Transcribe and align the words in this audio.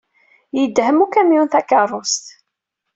Yedhem 0.57 0.97
ukamyun 1.05 1.47
takeṛṛust. 1.53 2.25